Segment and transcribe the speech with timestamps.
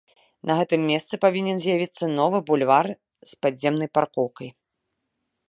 [0.51, 2.85] На гэтым месцы павінен з'явіцца новы бульвар
[3.33, 4.49] з падземнай паркоўкай.